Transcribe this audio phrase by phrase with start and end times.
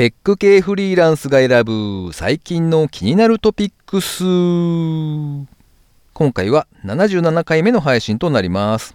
[0.00, 4.24] テック系フリーランスが選ぶ最近の気になるトピックス。
[6.14, 8.94] 今回は77回目の配信となります。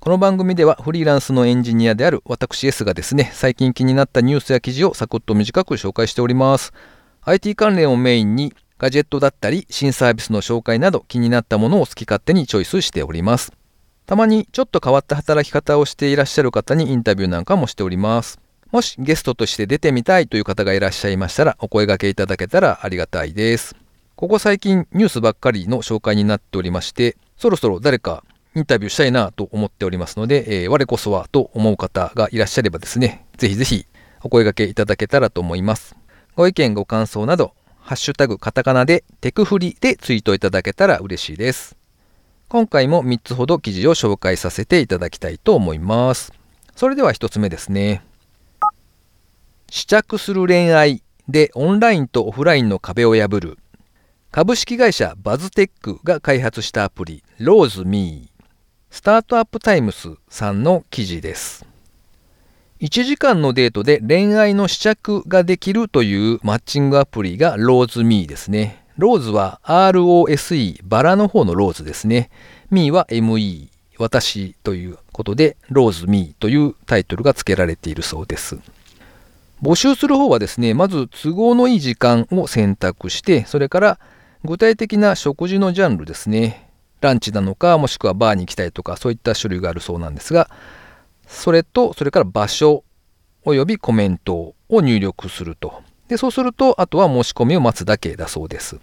[0.00, 6.72] この番組ではフリーランスのエンジニアである私 S がですね最近気になったニュースや記事をサクッと短く紹介しております。
[7.20, 13.52] IT 関連をメインにガジェットだったり新サービスの紹介など気になったものを好き勝手にチョイスしております。
[14.06, 18.40] たまにちょっと変わった働き方をしていらっしゃる方にインタビューなんかもしております。
[18.72, 23.76] もしゲストとして出てみたいという方がいらっしゃいましたらお声掛けいただけたらありがたいです。
[24.16, 33.86] ここ最近ニュースばっかりの紹介になっておりまして、そろそろ誰かインタビューしたいなと思っておりますので、えー、我こそはと思う方がいらっしゃればですね、ぜひぜひ
[34.22, 35.94] お声掛けいただけたらと思います。
[36.34, 41.76] ご意見ご感想など、ハッシュタグカタカナでテクフリでツイートいただけたら嬉しいです。
[42.48, 46.32] 今回も3つほど記事を紹介させていただきたいと思います。
[46.74, 48.02] それでは1つ目ですね。
[49.70, 53.58] 試着する恋愛でオンラインとオフラインの壁を破る
[54.30, 58.36] 株式会社バズテックが開発したアプリローズミー
[58.90, 61.66] スタートアップタイムスさんの記事です。
[62.80, 68.84] 1時間のデートで恋愛の試着ができるというマッチングアプリがローズミーですね。
[68.96, 72.30] ローズは ROSE、バラの方のローズですね。
[72.70, 78.58] ミーは ME、私ということで、ローズミーというタイトルが付けられているそうです。
[79.62, 83.98] 募集する方はですね、まず都合のいい時間を選択して、それから
[84.44, 86.70] 具体的な食事のジャンルですね。
[87.00, 90.50] ランチなのか、もしくはバーに行きたいとか、そういった種類があるそうなんですが、
[91.26, 92.84] それと、それから場所
[93.44, 95.82] およびコメントを入力すると。
[96.08, 98.78] で、そうすると、あとは申し込みを待つだけだそうです。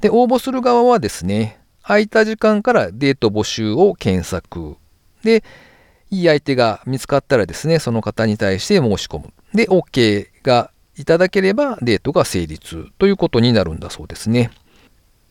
[0.00, 4.76] で、応募する側はですね、空いた時間からデート募集を検索。
[5.22, 5.44] で、
[6.10, 9.32] いい相手が見つかったらですね、その方に対して申し込む。
[9.54, 14.50] で、OK がいただければデートが成立ということになるんだそうですね。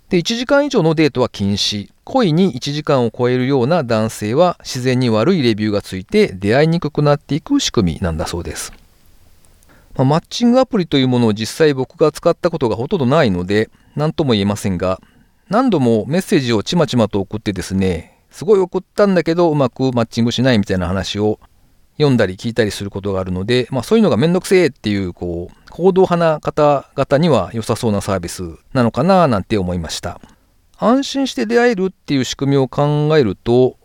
[0.09, 1.91] で、1時間以上のデートは禁止。
[2.05, 8.73] 恋に1時間を超えるような男性は自然に悪いレビューがついて出会いにくくなっていく仕組みなんだそうです。
[9.95, 14.99] まあ、マッチングアプリというものを実際僕が使ったことがほとんどないので何とも言えませんが
[15.49, 21.39] 何度もメッセージをちまちまと送ってですねすごい送ったんだけどうまくマッチングしないみたいな話を
[21.97, 28.43] 読んだり聞いたりすることがあるので、まあ、そういうのがめんどくせえっていうこう行動派な方々には良さそうなサービス
[28.73, 30.19] なのかななんて思いました
[30.77, 33.77] 安心して出会えるっていう仕組みを考えると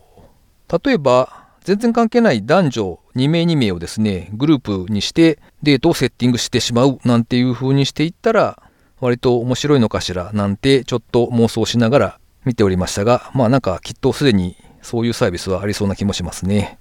[0.84, 8.62] 例えば全然関係ない男女2名2名をですね、グループにしてデートをセッティングしてしまうなんていう風にしていったら、
[9.00, 16.78] 割と面白いのかしらなんてちょっと妄想しながら見ておりましたが、まあなんかきっとすでにそういうサービスはありそうな気もしますね。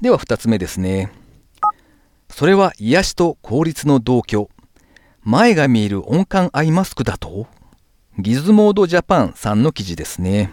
[0.00, 1.10] では2つ目ですね。
[2.28, 4.50] それは癒しと効率の同居。
[5.22, 7.48] 前が見える温感アイマスクだと
[8.18, 10.52] ギズモードジャパンさんの記事ですね。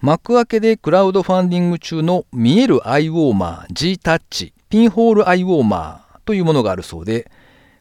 [0.00, 7.30] 幕開けでクラウドファンディング中の見えるアイウォーマー G タッチピンホールアイウォーマーというものがあるそうで、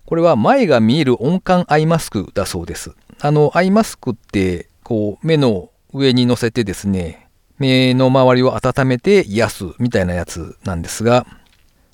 [0.05, 2.93] これは前が見える温感アイマスクだそうです。
[3.21, 7.29] あの、アイマスクって、こう、目の上に乗せてですね、
[7.61, 11.27] 目の周りを温めて癒すみたいなやつなんですが、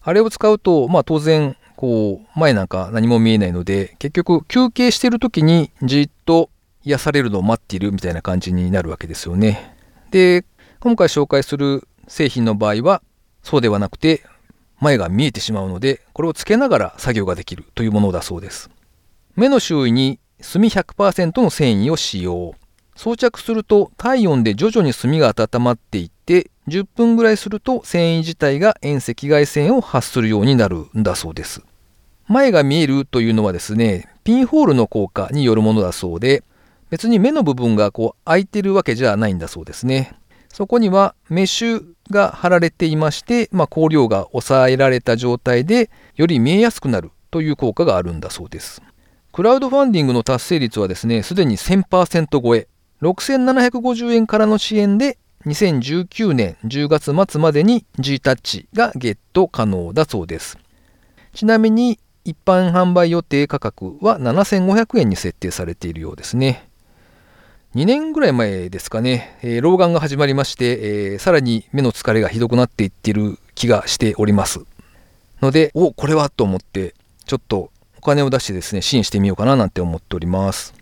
[0.01, 6.49] あれを使うと、まあ当然、こう、前なんか何も見えないので、結局休憩してる時にじっと
[6.85, 9.75] 癒されるのを待っているみたいな感じになるわけですよね。
[10.09, 10.45] で、
[10.79, 13.01] 今回紹介する製品の場合は、
[13.43, 14.23] そうではなくて、
[14.79, 18.69] 前が見えてしまうので、これをつけながら作業ができるというものだそうです。
[19.35, 22.55] 目の周囲に炭100%の繊維を使用。
[22.97, 31.61] 装着すると体温で徐々に炭が温まっていって、10分ぐらいすると繊維自体が遠赤外線を発するようになるんだそうです。
[32.27, 36.43] 前が見えるというのはですね、ピンホールの効果によるものだそうで、
[36.89, 40.15] 別に目の部分がこう開いてるわけじゃないんだそうですね。
[40.49, 48.81] そこにはメッシュが貼られていまして、まあ、光量が抑えられた状態でより見えやすくなるという効果があるんだそうです。
[49.31, 52.67] クラウドファンディングの達成率はですね、すでに1000%超え、
[53.01, 60.57] 6750円からの支援で2019年10月末までに G タッチがゲット可能だそうです。
[61.33, 66.67] ちなみに一般販売予定価格は7500円に設定されているようですね。
[67.75, 74.61] 2年ぐらい前ですかね、えー、老眼が始まりまして、えー、さらに目の疲れがひどくなっていっている気がしております。
[75.41, 76.95] ので、お、これはと思って、
[77.25, 80.73] ちょっとお金を出してですね、支援してみようかななんて思っております。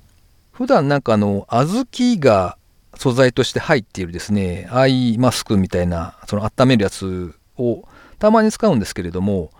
[0.55, 2.57] 普段なんかあの、小豆が
[2.95, 7.83] 素材として入っているですね、アイマスクみたいな、その温めるやつを
[8.19, 9.51] たまに使うんですけれども、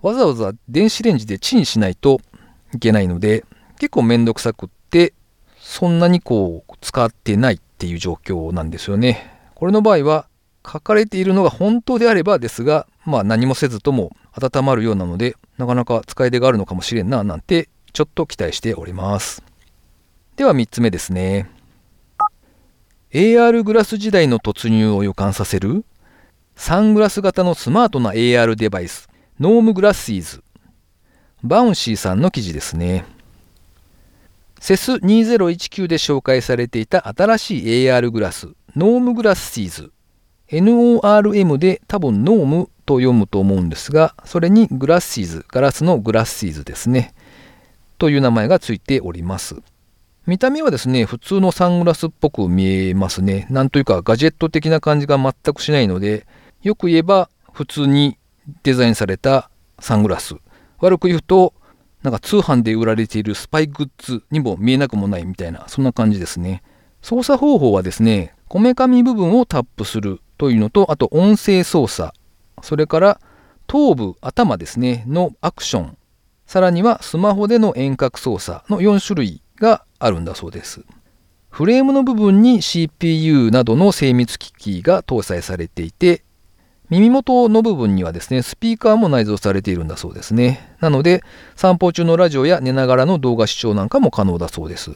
[0.00, 2.20] わざわざ電子レンジでチンしないと
[2.72, 3.44] いけないので、
[3.80, 5.12] 結構めんどくさくって、
[5.58, 9.40] そんなにこう使ってないっていう状況なんですよね。
[9.56, 10.28] これの場合は
[10.64, 19.47] 書かれているのが本当であればですが、まあ何もせずとも温まるようなので、なかなか使い手があるのかもしれんななんてちょっと期待しております。
[20.38, 21.50] では3つ目ですね。
[23.12, 25.84] AR グラス時代の突入を予感させる
[26.54, 29.08] サングラス型のスマートな AR デバイス、
[29.40, 33.04] Norm Glasses。bouncyさんの記事ですね。
[34.60, 38.46] CES 2019で紹介されていた新しい AR グラス、
[38.76, 39.92] Norm Glasses。
[40.50, 47.12] NORM で多分ノームと読むと思うんですが、それにグラッシーズ、ガラスのグラッシーズですね。
[47.98, 49.56] という名前がついております。
[50.28, 53.46] 見た目はですね、普通のサングラスっぽく見えますね。
[53.48, 56.26] なんというかガジェット的な感じが全くしないので、
[56.62, 58.18] よく言えば普通に
[58.62, 59.48] デザインされた
[59.80, 60.34] サングラス。
[60.80, 61.54] 悪く言うと、
[62.02, 66.62] なんか通販で売られているスパイグッズにも見えなくもないみたいな、そんな感じですね。
[67.00, 72.12] 操作方法はですね、こめかみ部分をタップするというのと、あと音声操作、
[72.60, 73.20] それから
[73.66, 75.96] 頭部、頭ですね、のアクション、
[76.44, 80.84] さらにはスマホでの遠隔操作の4種類があるんだそうです。
[81.50, 86.22] フレームの部分に CPU などの精密機器が搭載されていて、
[86.90, 90.74] 耳元の部分にはですね、スピーカーも内蔵されているんだそうですね。
[90.80, 91.22] なので、
[91.54, 94.92] 散歩中のラジオや寝ながらの動画視聴なんかも可能だそうです。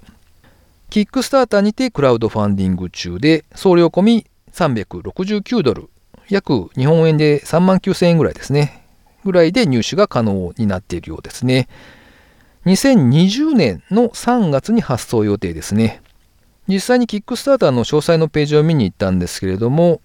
[0.88, 5.91] キックスターターにてクラウドファンディング中で、送料込み369ドル、
[6.29, 8.87] 約日本円で3万9000円ぐらいですね。
[9.25, 11.69] ぐらいで入手が可能になっているようですね。
[12.67, 16.00] 2020年の3月に発送予定ですね。
[16.69, 20.00] 実際にキックスターターの詳細のページを見に行ったんですけれども、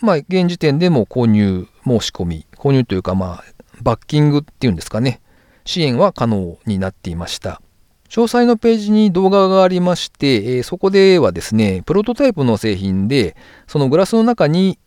[0.00, 3.44] まあ、現時点でも購入申し込み、購入というか、まあ、
[3.80, 5.20] バッキングっていうんですかね、
[5.64, 7.62] 支援は可能になっていました。
[8.10, 13.36] 詳細のページに動画がありまして、え、そこではですね、プロトタイプの製品で、
[13.66, 14.78] そのグラスの中に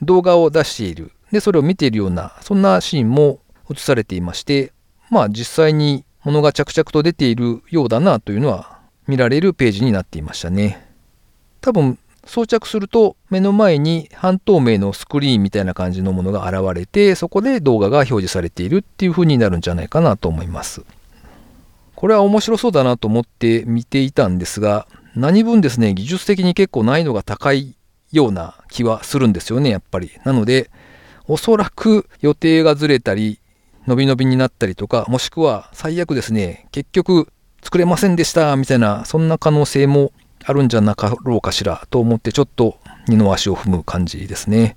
[0.00, 1.10] 動画を出している。
[1.32, 4.72] で、それを見ているような、そんなシーンも映されていまして、
[5.10, 10.86] まあ実際に物が着々と出ているようだなというのは見られるページになっていましたね。
[11.60, 20.84] 多分装着すると目の前に半透明のスクリーンみたいな感じのものが現れてそこで動画が表示されているっていう風になるんじゃないかなと思います
[21.94, 24.86] これは面白そうだなと思って見ていたんですが
[25.16, 27.76] 何分ですね技術的に結構難易度が高い
[28.12, 30.70] ような気はするんですよねやっぱりなので
[31.26, 33.40] おそらく予定がずれたり
[33.88, 37.32] 伸び伸びになったりとかもしくは最悪ですね結局
[37.62, 40.12] 作れませんでしたみたいなそんな可能性も
[40.44, 44.76] あるんじゃなかろうかしらと思ってちょっと二の足を踏む感じですね。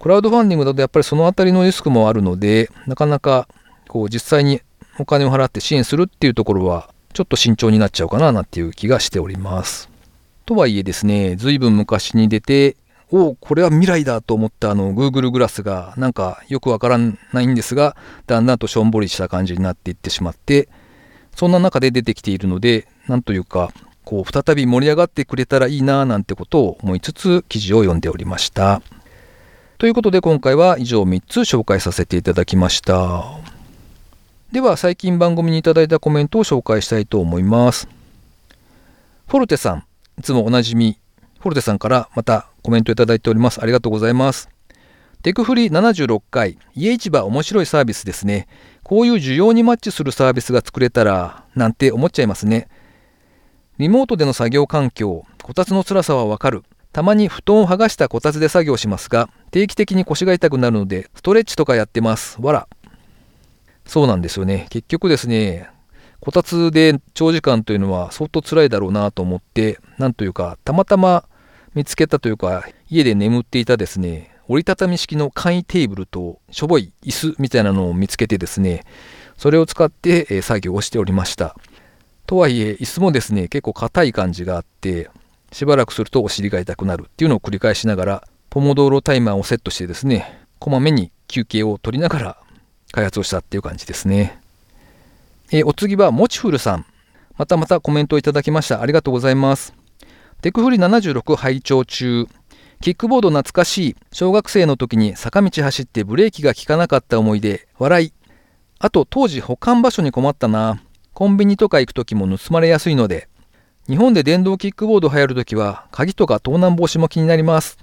[0.00, 3.48] クラウドファンディングだとやっぱりそのあたりのリスクもあるので、なかなか
[3.88, 4.60] こう実際に
[4.98, 9.90] お金を払って支援するっていうところはちょっと慎重になっちゃうかななんていう気がしております。
[10.46, 12.76] とはいえですね、随分昔に出て、
[13.10, 17.96] おこれは未来だと思ったあの Google グラスがなんかよくわからないんですが、
[18.26, 20.68] だんだんとしょんぼりした感じになっていってしまって、
[21.34, 23.72] そんな中で出てきているので、なんというか、
[24.04, 28.82] こう再び盛り上がってくれたらいいななんてことを思いつつ記事を読んでおりました。
[29.78, 33.24] ということで今回は以上3つ紹介させていただきました。
[34.50, 37.86] では最近番組にいただいたコメントを紹介したいと思います。
[39.26, 39.84] フォルテさん、
[40.18, 40.98] いつもおなじみ、
[41.40, 43.62] フォルテさんからまたコメントいただいております。
[43.62, 44.48] ありがとうございます。
[45.22, 48.48] テクフリ76回、家市場面白いサービスですね。
[48.82, 52.68] こういう需要にマッチするサービスが作れたら、なんて思っちゃいますね。
[53.78, 56.64] リモートでの作業環境、こたつの辛さはわかる。
[56.92, 62.36] たまに布団を剥がしたこたつで作業しますが、定期的に腰が痛くなるので、ストレッチとかやってます。
[62.40, 62.68] わら。
[63.86, 64.66] そうなんですよね。
[64.70, 65.70] 結局ですね、
[66.20, 71.27] こたつで長時間というのは相当辛いだろうなと思って、なんというか、たまたま
[71.78, 78.82] 見つけたというか、家で眠っていたですね、折りたたみ式の簡易テーブルとしょぼい椅子みたいなのを見つけてですね、
[79.36, 81.54] それを使って作業をしておりました。
[82.26, 85.08] とはいえ、椅子もですね、結構硬い感じがあって、
[85.52, 92.38] しばらくするとお尻が痛くなるっていうのを繰り返しながら、ポモドーロタイマーをセットしてですね、こまめに休憩を取りながら
[92.90, 94.40] 開発をしたっていう感じですね。
[95.52, 96.86] えお次は、もちふるさん。
[97.36, 98.82] またまたコメントをいただきました。
[98.82, 99.72] ありがとうございます。
[100.40, 102.28] テクフリ76拝聴中。
[102.80, 103.96] キックボード懐かしい。
[104.12, 107.66] 小学生の時に坂道走ってブレーキが効かなかった思い出。
[107.76, 108.12] 笑い。
[108.78, 110.80] あと当時保管場所に困ったな。
[111.12, 113.28] コンビニとか行く時も盗まれやすいので、
[113.88, 117.76] 日本で電動キックボード流行る時は、鍵とか盗難防止も気になります。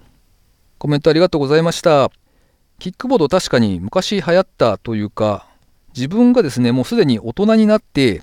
[0.78, 2.10] コメントありがとうございました。
[2.80, 5.46] キックボード確かに昔流行ったというか、
[5.94, 8.22] 自分がですね、もうすでに大人になって、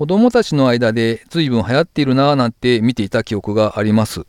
[0.00, 4.24] 子供たちの間で随分流行っているなぁなんて見ていた記憶があります。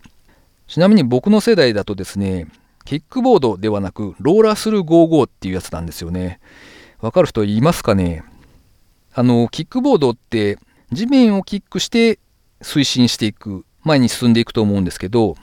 [0.68, 2.50] ちなみに僕の世代だとですね、
[2.84, 6.42] キックボードではなく、ローラースルー55っていうやつなんですよね。
[7.00, 8.25] わかる人いますかね？
[9.13, 10.60] あの、キックボードって
[10.92, 12.20] 地面をキックして
[12.60, 15.38] 推進していく、前に進んでいくと思うんですけど、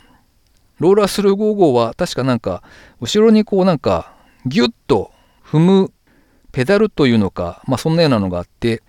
[0.78, 2.62] ローラースルー55は確かなんか、
[3.00, 4.12] 後ろにこうなんか、
[4.44, 5.10] ギュッと
[5.42, 5.92] 踏む
[6.52, 8.82] ペダルというのか、まあそんなようなのがあって、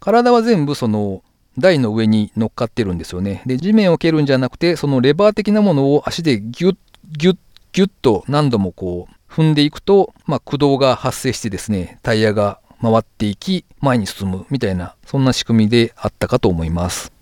[0.00, 1.22] 体は全部その
[1.58, 3.42] 台の上に乗っかってるんですよね。
[3.46, 6.76] で、地面を蹴るんじゃなくて、そのレバー的なものを足でギュッ、
[7.16, 7.36] ギュッ、
[7.72, 17.12] ギュッと何度もこう踏んでいくと、まあ駆動が発生してですね、タイヤが回っていき、前に進むみたいな、そんな仕組みであったかと思います。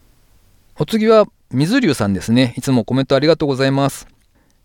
[0.78, 2.54] お次は、水流さんですね。
[2.56, 4.06] いつもコメントありがとうございます。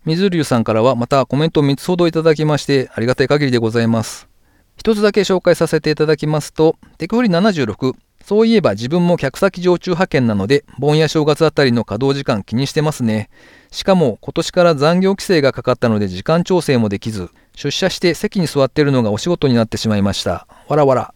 [0.05, 4.32] 水流さんからはまたコメントを3つほどいただきまして、ありがたい限りでございます。
[4.77, 13.29] 一つだけ紹介させていただきますと、テクフリ76、そういえば自分も客先常駐派遣なので、盆や正月あたりの稼働時間気にしてますね。
[13.71, 20.47] しかも今年から残業規制がかかったので時間調整もできず、出社して席に座っているのがお仕事になってしまいました。
[20.67, 21.13] わらわら。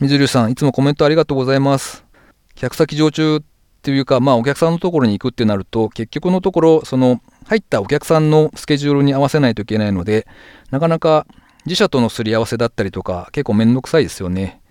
[0.00, 2.04] 水流さん、いつもコメントありがとうございます。
[2.54, 3.40] 客先常駐っ
[3.82, 10.26] ていうか、まあお客さんのところに行くってなると、結局のところ、その入ったお客さんのスケジュールに合わせないといけないので、
[10.70, 11.26] なかなか
[11.68, 14.62] 自社とのすり合わせだったりとか、結構めんどくさいですよね。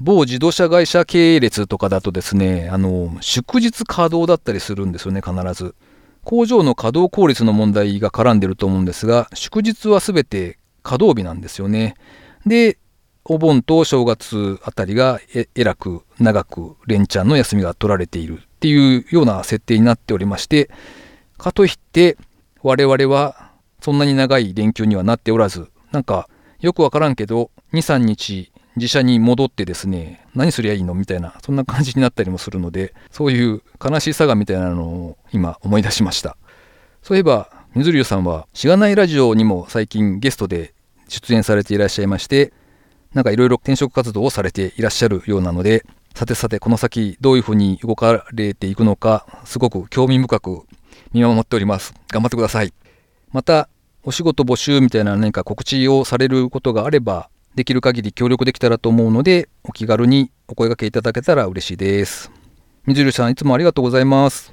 [0.00, 5.74] 某自動車会社系列とかだとですね、あの、祝日稼働だったりするんですよね、必ず。
[6.22, 11.96] 工場の稼働効率の問題が絡んでると思うんですが、祝日は全て稼働日なんですよね。
[12.46, 12.78] で、
[13.24, 20.70] お盆と正月あたりがえらく長く連チャンの休みが取られているっていうような設定になっておりまして、
[21.36, 22.16] かといって
[22.62, 26.28] 我々はそんなに長い連休にはなっておらず、なんか
[26.64, 36.38] よくわからんけど、2、3日自社に戻ってですね、何すりゃいいのみたいな、そんな感じになったりもするので、そういう悲しさがみたいなのを今思い出しました。
[37.02, 40.72] そういえば、水流さんは、しがないラジオにも最近ゲストで
[41.08, 42.54] 出演されていらっしゃいまして、
[43.12, 50.62] なんかいろいろ転職活動をされていらっしゃるようなので、さてさてこの先どういうふうに動かれていくのか、すごく興味深く
[51.12, 51.92] 見守っております。
[52.10, 52.72] 頑張ってください。
[53.32, 53.68] また、
[54.06, 62.30] お仕事募集みたいな何か告知をされることがあれば、できる限り協力できたらと思うので、お気軽にお声掛けいただけたら嬉しいです。
[62.84, 64.52] 水流さん、いつもありがとうございます。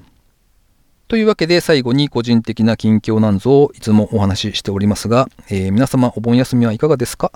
[1.09, 7.33] というわけで最後に個人的な近況なんぞをいつもお話ししておりますが、えー、皆様お盆休みはいかがですか、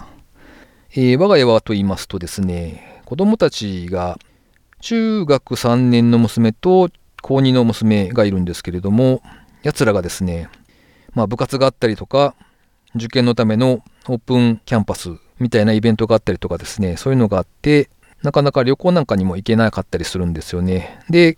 [0.91, 4.17] えー、我が家はと言いますとですね、子供たちが
[4.79, 6.89] 中学3年の娘と
[7.21, 9.21] 高2の娘がいるんですけれども、
[9.63, 10.47] 奴らがですね、
[11.15, 12.35] まあ部活があったりとか、
[12.95, 17.89] 受験のためのオープンキャンパスみたいなイベントがあったりとかですね、そういうのがあって、
[18.21, 20.99] なかなか旅行なんかにも行けなかったりするんですよね。
[21.09, 21.37] で、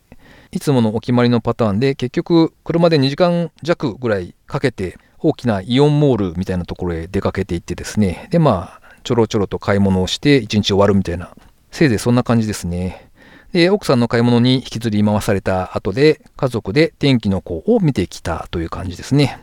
[0.51, 8.27] いつものお決まりのパターンで結局車で2時間弱ぐらいかけて大きなイオンモールみたいなところへ出かけていってですね。
[8.31, 11.31] でまあちょろちょろと買い物をして一日終わるみたいな
[11.71, 13.09] せいぜいそんな感じですね。
[13.51, 19.39] で奥さんの買い物に引きずり回された後で家族で天気の子を見てきたという感じですね、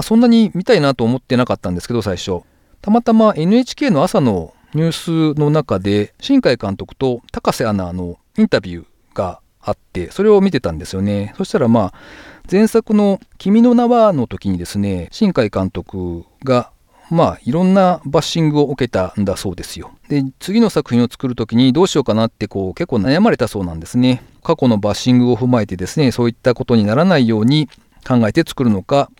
[0.00, 2.40] あ、そんなに見たいなと思ってなかったんですけど最初
[2.82, 11.34] たまたま NHK の朝のニュースの中で新海監督と高瀬アナのインタビューがあって、それを見てたんですよね。
[11.36, 11.94] そしたらまあ、
[12.50, 16.70] 前作の君の名はの時にですね、新海監督が
[17.10, 19.90] まあ、いろんなバッシングを受けたんだそうですよ。
[20.08, 24.22] で、次の作品を作る時にどうしようかなってこう結構悩まれたそうなんですね。
[24.44, 27.68] 過去のバッシングを踏まえてですね、そういったことにならないように
[28.06, 29.10] 考えて作るのか、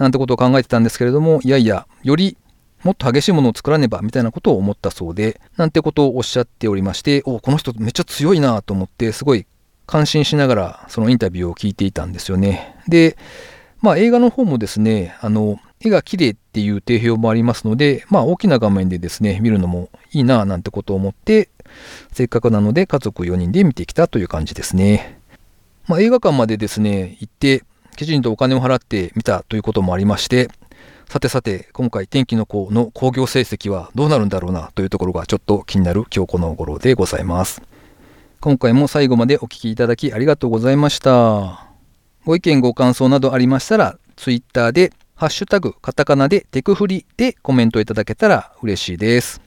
[0.00, 2.38] なんてことを考えてたんですけれども、いやいや、より
[2.82, 9.46] もっと激しいものを作らねばみたいなことを思ったそうで、なんてことをおっしゃっておりまして、おこの人めっちゃ強いなと思って、すごい
[9.86, 12.76] 感心しながらそのインタビューを聞いていたんですよね。
[12.88, 13.18] で、
[13.82, 21.50] まあ映画の方もですね、あの、絵が綺麗っていう定評もありますので、まあ大きな画面でですね、見るのもいいななんてことを思って、
[22.12, 25.20] せっかくなので家族4人で見てきたという感じですね。
[25.86, 27.64] まあ映画館までですね、行って、
[27.96, 30.50] きちんとお金を払って見たということもありまして、
[31.08, 37.62] さてさて、今回天気の子の興行成績はどうなるんだろうなというところがちょっと気になる今日この頃でございます。
[38.40, 41.66] 今回も最後までお聴きいただきありがとうございました。
[42.24, 49.42] ご意見ご感想などありましたら、Twitter で、ハッシュタグ、カタカナでテクフリでコメントいただけたら嬉しいです。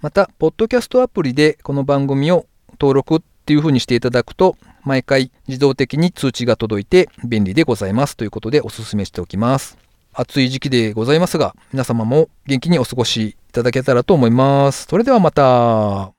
[0.00, 2.46] また、ポッドキャストアプリでこの番組を
[2.78, 9.76] 登録っていう風にしていただくと、毎回自動的に通知が届いて便利でございますということでお勧めしておきます。
[10.14, 14.86] 暑い時期でございますが、皆様も元気にお過ごしいただけたらと思います。
[14.88, 16.15] それではまた。